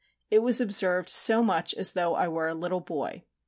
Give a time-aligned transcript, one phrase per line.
[0.31, 3.23] it was observed so much as though I were a little boy."